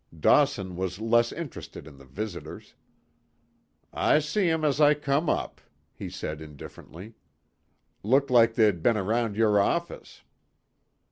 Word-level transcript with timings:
Dawson 0.19 0.75
was 0.75 0.97
less 0.99 1.31
interested 1.31 1.85
in 1.85 1.99
the 1.99 2.05
visitors. 2.05 2.73
"I 3.93 4.17
see 4.17 4.49
'em 4.49 4.65
as 4.65 4.81
I 4.81 4.95
come 4.95 5.29
up," 5.29 5.61
he 5.93 6.09
said 6.09 6.41
indifferently. 6.41 7.13
"Looked 8.01 8.31
like 8.31 8.55
they'd 8.55 8.81
been 8.81 8.97
around 8.97 9.35
your 9.35 9.59
office." 9.59 10.23